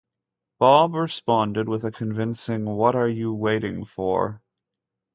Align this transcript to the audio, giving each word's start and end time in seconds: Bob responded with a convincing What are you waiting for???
Bob 0.57 0.95
responded 0.95 1.69
with 1.69 1.83
a 1.83 1.91
convincing 1.91 2.65
What 2.65 2.95
are 2.95 3.07
you 3.07 3.35
waiting 3.35 3.85
for??? 3.85 4.41